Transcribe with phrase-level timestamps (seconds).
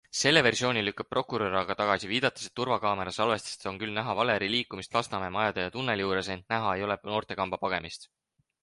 [0.19, 4.99] Selle versiooni lükkab prokurör aga tagasi, viidates, et turvakaamera salvestistest on küll näha Valeri liikumist
[4.99, 8.13] Lasnamäe majade ja tunneli juures, ent näha ei ole noortekamba pagemist.